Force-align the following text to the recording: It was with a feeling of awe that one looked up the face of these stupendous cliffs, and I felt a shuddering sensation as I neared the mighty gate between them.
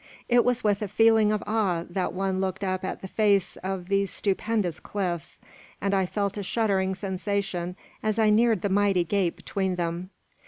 It 0.27 0.43
was 0.43 0.63
with 0.63 0.81
a 0.81 0.87
feeling 0.87 1.31
of 1.31 1.43
awe 1.45 1.83
that 1.87 2.11
one 2.11 2.41
looked 2.41 2.63
up 2.63 2.81
the 2.81 3.07
face 3.07 3.55
of 3.57 3.87
these 3.87 4.09
stupendous 4.09 4.79
cliffs, 4.79 5.39
and 5.79 5.93
I 5.93 6.07
felt 6.07 6.39
a 6.39 6.41
shuddering 6.41 6.95
sensation 6.95 7.75
as 8.01 8.17
I 8.17 8.31
neared 8.31 8.63
the 8.63 8.69
mighty 8.69 9.03
gate 9.03 9.35
between 9.35 9.75
them. 9.75 10.09